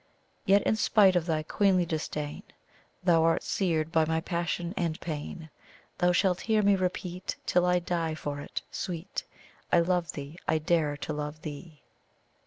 [0.47, 2.41] "Yet in spite of thy queenly disdain,
[3.03, 5.51] Thou art seared by my passion and pain;
[5.99, 9.23] Thou shalt hear me repeat, till I die for it, sweet!
[9.71, 10.39] 'I love thee!
[10.47, 11.83] I dare to love THEE!'"